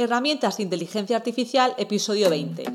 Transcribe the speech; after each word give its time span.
Herramientas 0.00 0.58
de 0.58 0.62
Inteligencia 0.62 1.16
Artificial, 1.16 1.74
episodio 1.76 2.30
20. 2.30 2.66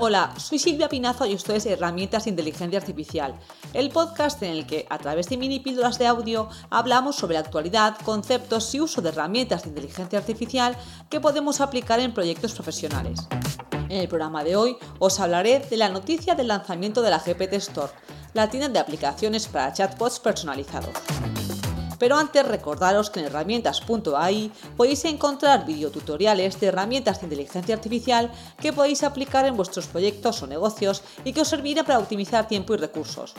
Hola, 0.00 0.34
soy 0.38 0.58
Silvia 0.58 0.88
Pinazo 0.88 1.24
y 1.24 1.34
esto 1.34 1.54
es 1.54 1.66
Herramientas 1.66 2.24
de 2.24 2.30
Inteligencia 2.30 2.80
Artificial, 2.80 3.38
el 3.74 3.90
podcast 3.90 4.42
en 4.42 4.50
el 4.50 4.66
que 4.66 4.86
a 4.90 4.98
través 4.98 5.28
de 5.28 5.36
mini 5.36 5.60
píldoras 5.60 5.98
de 5.98 6.06
audio 6.06 6.48
hablamos 6.70 7.16
sobre 7.16 7.34
la 7.34 7.40
actualidad, 7.40 7.96
conceptos 8.04 8.74
y 8.74 8.80
uso 8.80 9.00
de 9.02 9.10
herramientas 9.10 9.62
de 9.62 9.70
inteligencia 9.70 10.18
artificial 10.18 10.76
que 11.08 11.20
podemos 11.20 11.60
aplicar 11.60 12.00
en 12.00 12.14
proyectos 12.14 12.52
profesionales. 12.52 13.20
En 13.88 13.98
el 13.98 14.08
programa 14.08 14.44
de 14.44 14.56
hoy 14.56 14.76
os 14.98 15.18
hablaré 15.20 15.58
de 15.58 15.76
la 15.76 15.88
noticia 15.88 16.34
del 16.34 16.48
lanzamiento 16.48 17.02
de 17.02 17.10
la 17.10 17.18
GPT 17.18 17.54
Store, 17.54 17.92
la 18.34 18.48
tienda 18.48 18.68
de 18.68 18.78
aplicaciones 18.78 19.46
para 19.48 19.72
chatbots 19.72 20.20
personalizados. 20.20 20.94
Pero 22.00 22.16
antes 22.16 22.48
recordaros 22.48 23.10
que 23.10 23.20
en 23.20 23.26
herramientas.ai 23.26 24.50
podéis 24.74 25.04
encontrar 25.04 25.68
videotutoriales 25.68 26.58
de 26.58 26.72
herramientas 26.72 27.20
de 27.20 27.26
inteligencia 27.28 27.76
artificial 27.76 28.32
que 28.56 28.72
podéis 28.72 29.04
aplicar 29.04 29.44
en 29.44 29.54
vuestros 29.54 29.86
proyectos 29.86 30.42
o 30.42 30.48
negocios 30.48 31.04
y 31.22 31.36
que 31.36 31.42
os 31.42 31.52
servirá 31.52 31.84
para 31.84 32.00
optimizar 32.00 32.48
tiempo 32.48 32.72
y 32.72 32.78
recursos. 32.78 33.34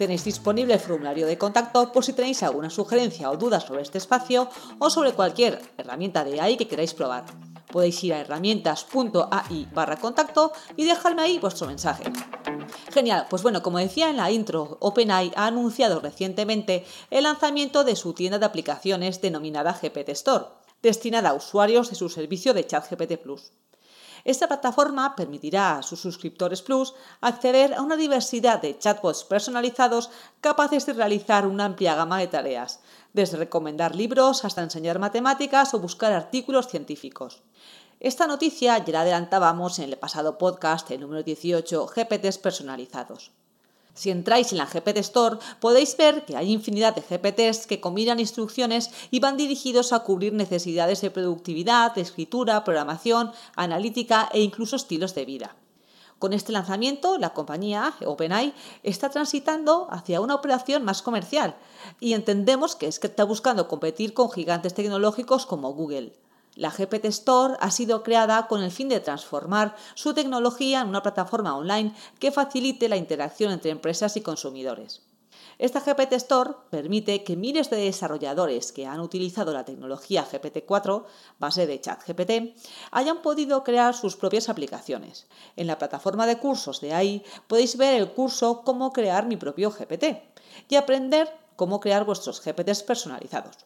Tenéis 0.00 0.24
disponible 0.24 0.72
el 0.72 0.80
formulario 0.80 1.26
de 1.26 1.36
contacto 1.36 1.92
por 1.92 2.02
si 2.02 2.14
tenéis 2.14 2.42
alguna 2.42 2.70
sugerencia 2.70 3.30
o 3.30 3.36
duda 3.36 3.60
sobre 3.60 3.82
este 3.82 3.98
espacio 3.98 4.48
o 4.78 4.88
sobre 4.88 5.12
cualquier 5.12 5.60
herramienta 5.76 6.24
de 6.24 6.40
AI 6.40 6.56
que 6.56 6.68
queráis 6.68 6.94
probar. 6.94 7.26
Podéis 7.70 8.02
ir 8.02 8.14
a 8.14 8.20
herramientas.ai 8.20 9.68
barra 9.74 9.96
contacto 9.96 10.52
y 10.74 10.86
dejarme 10.86 11.20
ahí 11.20 11.38
vuestro 11.38 11.66
mensaje. 11.66 12.04
Genial, 12.90 13.26
pues 13.30 13.42
bueno, 13.42 13.62
como 13.62 13.78
decía 13.78 14.10
en 14.10 14.16
la 14.16 14.32
intro, 14.32 14.76
OpenAI 14.80 15.32
ha 15.36 15.46
anunciado 15.46 16.00
recientemente 16.00 16.84
el 17.10 17.22
lanzamiento 17.22 17.84
de 17.84 17.94
su 17.94 18.14
tienda 18.14 18.40
de 18.40 18.46
aplicaciones 18.46 19.20
denominada 19.20 19.78
GPT 19.80 20.08
Store, 20.08 20.46
destinada 20.82 21.30
a 21.30 21.34
usuarios 21.34 21.90
de 21.90 21.96
su 21.96 22.08
servicio 22.08 22.52
de 22.52 22.66
ChatGPT 22.66 23.18
Plus. 23.18 23.52
Esta 24.24 24.48
plataforma 24.48 25.14
permitirá 25.14 25.78
a 25.78 25.82
sus 25.82 26.00
suscriptores 26.00 26.62
Plus 26.62 26.94
acceder 27.20 27.74
a 27.74 27.82
una 27.82 27.96
diversidad 27.96 28.60
de 28.60 28.76
chatbots 28.76 29.24
personalizados 29.24 30.10
capaces 30.40 30.84
de 30.84 30.92
realizar 30.92 31.46
una 31.46 31.66
amplia 31.66 31.94
gama 31.94 32.18
de 32.18 32.26
tareas, 32.26 32.80
desde 33.12 33.38
recomendar 33.38 33.94
libros 33.94 34.44
hasta 34.44 34.62
enseñar 34.62 34.98
matemáticas 34.98 35.74
o 35.74 35.78
buscar 35.78 36.12
artículos 36.12 36.68
científicos. 36.68 37.42
Esta 38.00 38.26
noticia 38.26 38.78
ya 38.78 38.92
la 38.94 39.02
adelantábamos 39.02 39.78
en 39.78 39.90
el 39.90 39.98
pasado 39.98 40.38
podcast, 40.38 40.90
el 40.90 41.02
número 41.02 41.22
18, 41.22 41.86
GPTs 41.86 42.38
personalizados. 42.38 43.30
Si 43.92 44.08
entráis 44.10 44.52
en 44.52 44.58
la 44.58 44.64
GPT 44.64 44.96
Store 45.00 45.36
podéis 45.60 45.94
ver 45.98 46.24
que 46.24 46.34
hay 46.34 46.50
infinidad 46.50 46.94
de 46.94 47.02
GPTs 47.02 47.66
que 47.66 47.82
combinan 47.82 48.18
instrucciones 48.18 48.90
y 49.10 49.20
van 49.20 49.36
dirigidos 49.36 49.92
a 49.92 49.98
cubrir 49.98 50.32
necesidades 50.32 51.02
de 51.02 51.10
productividad, 51.10 51.94
de 51.94 52.00
escritura, 52.00 52.64
programación, 52.64 53.32
analítica 53.54 54.30
e 54.32 54.40
incluso 54.40 54.76
estilos 54.76 55.14
de 55.14 55.26
vida. 55.26 55.54
Con 56.18 56.32
este 56.32 56.52
lanzamiento, 56.52 57.18
la 57.18 57.34
compañía 57.34 57.92
OpenAI 58.06 58.54
está 58.82 59.10
transitando 59.10 59.88
hacia 59.90 60.22
una 60.22 60.36
operación 60.36 60.84
más 60.84 61.02
comercial 61.02 61.54
y 62.00 62.14
entendemos 62.14 62.76
que 62.76 62.86
es 62.86 62.98
que 62.98 63.08
está 63.08 63.24
buscando 63.24 63.68
competir 63.68 64.14
con 64.14 64.30
gigantes 64.30 64.72
tecnológicos 64.72 65.44
como 65.44 65.74
Google. 65.74 66.14
La 66.60 66.68
GPT 66.68 67.06
Store 67.06 67.54
ha 67.58 67.70
sido 67.70 68.02
creada 68.02 68.46
con 68.46 68.62
el 68.62 68.70
fin 68.70 68.90
de 68.90 69.00
transformar 69.00 69.74
su 69.94 70.12
tecnología 70.12 70.82
en 70.82 70.88
una 70.88 71.02
plataforma 71.02 71.56
online 71.56 71.94
que 72.18 72.32
facilite 72.32 72.90
la 72.90 72.98
interacción 72.98 73.50
entre 73.50 73.70
empresas 73.70 74.18
y 74.18 74.20
consumidores. 74.20 75.00
Esta 75.56 75.80
GPT 75.80 76.12
Store 76.16 76.50
permite 76.68 77.24
que 77.24 77.34
miles 77.34 77.70
de 77.70 77.78
desarrolladores 77.78 78.72
que 78.72 78.84
han 78.84 79.00
utilizado 79.00 79.54
la 79.54 79.64
tecnología 79.64 80.28
GPT-4, 80.30 81.06
base 81.38 81.66
de 81.66 81.80
ChatGPT, 81.80 82.54
hayan 82.90 83.22
podido 83.22 83.64
crear 83.64 83.94
sus 83.94 84.16
propias 84.16 84.50
aplicaciones. 84.50 85.28
En 85.56 85.66
la 85.66 85.78
plataforma 85.78 86.26
de 86.26 86.36
cursos 86.36 86.82
de 86.82 86.92
AI 86.92 87.24
podéis 87.46 87.78
ver 87.78 87.94
el 87.94 88.10
curso 88.10 88.64
Cómo 88.66 88.92
crear 88.92 89.24
mi 89.24 89.38
propio 89.38 89.70
GPT 89.70 90.04
y 90.68 90.76
aprender 90.76 91.34
cómo 91.56 91.80
crear 91.80 92.04
vuestros 92.04 92.44
GPTs 92.44 92.82
personalizados. 92.82 93.56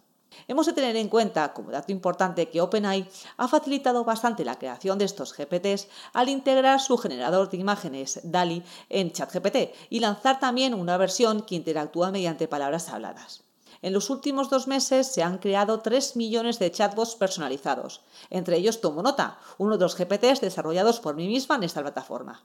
Hemos 0.48 0.66
de 0.66 0.72
tener 0.72 0.96
en 0.96 1.08
cuenta, 1.08 1.52
como 1.52 1.70
dato 1.70 1.92
importante, 1.92 2.48
que 2.48 2.60
OpenAI 2.60 3.08
ha 3.36 3.48
facilitado 3.48 4.04
bastante 4.04 4.44
la 4.44 4.58
creación 4.58 4.98
de 4.98 5.04
estos 5.04 5.34
GPTs 5.36 5.88
al 6.12 6.28
integrar 6.28 6.80
su 6.80 6.96
generador 6.98 7.50
de 7.50 7.58
imágenes 7.58 8.20
DALI 8.22 8.62
en 8.88 9.12
ChatGPT 9.12 9.74
y 9.90 10.00
lanzar 10.00 10.40
también 10.40 10.74
una 10.74 10.96
versión 10.96 11.42
que 11.42 11.54
interactúa 11.54 12.10
mediante 12.10 12.48
palabras 12.48 12.88
habladas. 12.88 13.44
En 13.82 13.92
los 13.92 14.08
últimos 14.08 14.48
dos 14.48 14.66
meses 14.66 15.08
se 15.08 15.22
han 15.22 15.36
creado 15.36 15.80
3 15.80 16.16
millones 16.16 16.58
de 16.58 16.70
chatbots 16.70 17.16
personalizados. 17.16 18.00
Entre 18.30 18.56
ellos 18.56 18.80
tomo 18.80 19.02
nota, 19.02 19.38
uno 19.58 19.76
de 19.76 19.84
los 19.84 19.94
GPTs 19.94 20.40
desarrollados 20.40 21.00
por 21.00 21.16
mí 21.16 21.28
misma 21.28 21.56
en 21.56 21.64
esta 21.64 21.82
plataforma. 21.82 22.44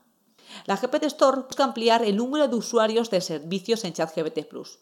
La 0.66 0.76
GPT 0.76 1.04
Store 1.04 1.42
busca 1.42 1.64
ampliar 1.64 2.04
el 2.04 2.16
número 2.16 2.48
de 2.48 2.56
usuarios 2.56 3.08
de 3.08 3.22
servicios 3.22 3.84
en 3.84 3.94
ChatGPT 3.94 4.44
Plus. 4.50 4.80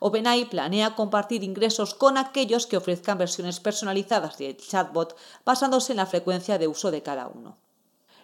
OpenAI 0.00 0.46
planea 0.46 0.94
compartir 0.94 1.44
ingresos 1.44 1.94
con 1.94 2.18
aquellos 2.18 2.66
que 2.66 2.76
ofrezcan 2.76 3.18
versiones 3.18 3.60
personalizadas 3.60 4.38
de 4.38 4.56
chatbot 4.56 5.16
basándose 5.44 5.92
en 5.92 5.98
la 5.98 6.06
frecuencia 6.06 6.58
de 6.58 6.68
uso 6.68 6.90
de 6.90 7.02
cada 7.02 7.28
uno. 7.28 7.56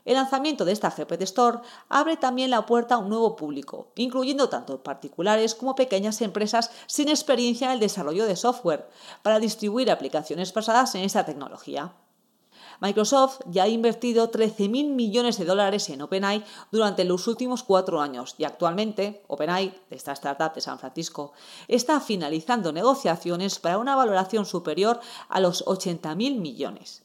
El 0.04 0.14
lanzamiento 0.14 0.64
de 0.64 0.72
esta 0.72 0.90
GPT 0.90 1.22
Store 1.22 1.58
abre 1.88 2.16
también 2.16 2.50
la 2.50 2.64
puerta 2.64 2.94
a 2.94 2.98
un 2.98 3.10
nuevo 3.10 3.36
público, 3.36 3.92
incluyendo 3.96 4.48
tanto 4.48 4.82
particulares 4.82 5.54
como 5.54 5.74
pequeñas 5.74 6.22
empresas 6.22 6.70
sin 6.86 7.08
experiencia 7.08 7.66
en 7.66 7.74
el 7.74 7.80
desarrollo 7.80 8.24
de 8.24 8.36
software, 8.36 8.88
para 9.22 9.38
distribuir 9.38 9.90
aplicaciones 9.90 10.54
basadas 10.54 10.94
en 10.94 11.02
esta 11.02 11.26
tecnología. 11.26 11.92
Microsoft 12.80 13.40
ya 13.46 13.64
ha 13.64 13.68
invertido 13.68 14.30
13.000 14.30 14.94
millones 14.94 15.38
de 15.38 15.44
dólares 15.44 15.88
en 15.90 16.00
OpenAI 16.00 16.44
durante 16.72 17.04
los 17.04 17.26
últimos 17.28 17.62
cuatro 17.62 18.00
años 18.00 18.34
y 18.38 18.44
actualmente 18.44 19.22
OpenAI, 19.26 19.74
esta 19.90 20.12
startup 20.12 20.54
de 20.54 20.62
San 20.62 20.78
Francisco, 20.78 21.32
está 21.68 22.00
finalizando 22.00 22.72
negociaciones 22.72 23.58
para 23.58 23.78
una 23.78 23.96
valoración 23.96 24.46
superior 24.46 25.00
a 25.28 25.40
los 25.40 25.64
80.000 25.66 26.38
millones. 26.38 27.04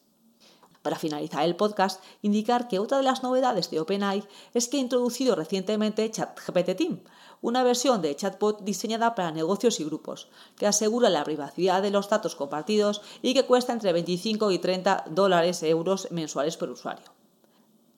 Para 0.86 1.00
finalizar 1.00 1.44
el 1.44 1.56
podcast, 1.56 2.00
indicar 2.22 2.68
que 2.68 2.78
otra 2.78 2.98
de 2.98 3.04
las 3.04 3.24
novedades 3.24 3.72
de 3.72 3.80
OpenAI 3.80 4.24
es 4.54 4.68
que 4.68 4.78
ha 4.78 4.80
introducido 4.80 5.34
recientemente 5.34 6.12
ChatGPT 6.12 6.76
Team, 6.78 7.00
una 7.42 7.64
versión 7.64 8.04
de 8.04 8.16
chatbot 8.16 8.62
diseñada 8.62 9.16
para 9.16 9.32
negocios 9.32 9.80
y 9.80 9.84
grupos, 9.84 10.28
que 10.56 10.68
asegura 10.68 11.10
la 11.10 11.24
privacidad 11.24 11.82
de 11.82 11.90
los 11.90 12.08
datos 12.08 12.36
compartidos 12.36 13.02
y 13.24 13.34
que 13.34 13.48
cuesta 13.48 13.74
entre 13.74 13.94
25 13.94 14.52
y 14.52 14.60
30 14.60 15.06
dólares 15.10 15.64
euros 15.64 16.08
mensuales 16.12 16.56
por 16.56 16.70
usuario. 16.70 17.08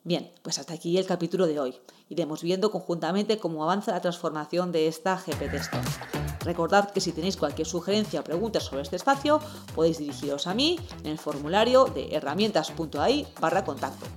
Bien, 0.05 0.31
pues 0.41 0.57
hasta 0.57 0.73
aquí 0.73 0.97
el 0.97 1.05
capítulo 1.05 1.45
de 1.45 1.59
hoy. 1.59 1.75
Iremos 2.07 2.41
viendo 2.41 2.71
conjuntamente 2.71 3.37
cómo 3.37 3.65
avanza 3.65 3.91
la 3.91 3.99
transformación 3.99 4.71
de 4.71 4.87
esta 4.87 5.17
GPT 5.17 5.55
Store. 5.55 6.36
Recordad 6.47 6.91
que 6.91 7.01
si 7.01 7.11
tenéis 7.11 7.35
cualquier 7.35 7.67
sugerencia 7.67 8.21
o 8.21 8.23
pregunta 8.23 8.63
sobre 8.63 8.81
este 8.81 8.95
espacio, 8.95 9.43
podéis 9.75 9.99
dirigiros 9.99 10.47
a 10.47 10.55
mí 10.55 10.79
en 11.03 11.11
el 11.11 11.19
formulario 11.19 11.91
de 11.91 12.15
herramientas.ai 12.15 13.27
barra 13.43 13.67
contacto. 13.67 14.07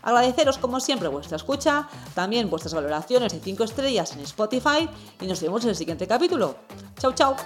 Agradeceros 0.00 0.56
como 0.56 0.80
siempre 0.80 1.12
vuestra 1.12 1.36
escucha, 1.36 1.86
también 2.14 2.48
vuestras 2.48 2.72
valoraciones 2.72 3.34
de 3.34 3.40
5 3.40 3.64
estrellas 3.64 4.16
en 4.16 4.20
Spotify 4.20 4.88
y 5.20 5.26
nos 5.26 5.42
vemos 5.42 5.64
en 5.64 5.70
el 5.70 5.76
siguiente 5.76 6.06
capítulo. 6.06 6.56
Chao, 6.96 7.12
chao. 7.12 7.36